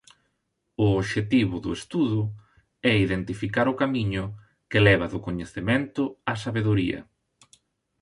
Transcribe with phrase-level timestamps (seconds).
[0.83, 2.21] O obxectivo do estudo
[2.91, 4.25] é identificar o camiño
[4.69, 6.99] que leva do coñecemento á sabedoría.